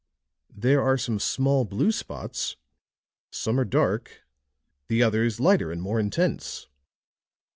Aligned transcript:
"There 0.55 0.81
are 0.81 0.97
some 0.97 1.19
small 1.19 1.63
blue 1.63 1.91
spots; 1.91 2.55
some 3.29 3.59
are 3.59 3.65
dark, 3.65 4.23
the 4.87 5.03
others 5.03 5.39
lighter 5.39 5.71
and 5.71 5.79
more 5.79 5.99
intense." 5.99 6.65